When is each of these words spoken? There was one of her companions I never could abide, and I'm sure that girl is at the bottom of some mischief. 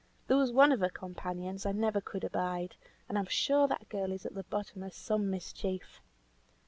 There 0.25 0.37
was 0.37 0.51
one 0.51 0.71
of 0.71 0.79
her 0.79 0.89
companions 0.89 1.63
I 1.63 1.73
never 1.73 2.01
could 2.01 2.23
abide, 2.23 2.75
and 3.07 3.19
I'm 3.19 3.27
sure 3.27 3.67
that 3.67 3.87
girl 3.87 4.11
is 4.11 4.25
at 4.25 4.33
the 4.33 4.41
bottom 4.41 4.81
of 4.81 4.95
some 4.95 5.29
mischief. 5.29 6.01